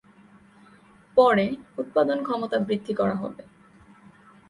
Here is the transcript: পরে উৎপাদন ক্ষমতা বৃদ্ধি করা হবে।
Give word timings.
পরে 1.17 1.45
উৎপাদন 1.77 2.17
ক্ষমতা 2.23 2.57
বৃদ্ধি 2.59 2.93
করা 2.93 3.15
হবে। 3.15 3.43